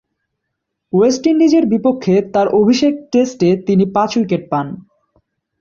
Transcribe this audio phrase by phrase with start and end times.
[0.93, 4.67] West ইন্ডিজের বিপক্ষে তার অভিষেক টেস্টে তিনি পাঁচ উইকেট পান।